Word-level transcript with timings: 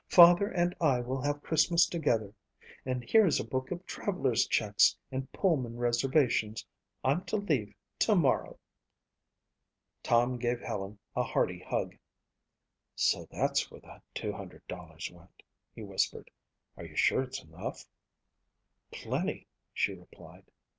Father 0.09 0.47
and 0.47 0.75
I 0.81 0.99
will 0.99 1.21
have 1.21 1.43
Christmas 1.43 1.85
together! 1.85 2.33
And 2.87 3.07
here's 3.07 3.39
a 3.39 3.43
book 3.43 3.69
of 3.69 3.85
traveler's 3.85 4.47
checks 4.47 4.97
and 5.11 5.31
Pullman 5.31 5.77
reservations. 5.77 6.65
I'm 7.03 7.23
to 7.25 7.35
leave 7.35 7.75
tomorrow." 7.99 8.57
Tom 10.01 10.39
gave 10.39 10.59
Helen 10.59 10.97
a 11.15 11.21
hearty 11.21 11.59
hug. 11.59 11.95
"So 12.95 13.27
that's 13.29 13.69
where 13.69 13.81
the 13.81 14.01
$200 14.15 15.11
went," 15.13 15.43
he 15.75 15.83
whispered. 15.83 16.31
"Are 16.77 16.85
you 16.85 16.95
sure 16.95 17.21
it's 17.21 17.43
enough?" 17.43 17.85
"Plenty," 18.91 19.45
she 19.71 19.93
replied. 19.93 20.49